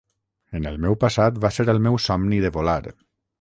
[0.59, 2.81] En el meu passat va ser el meu somni de volar.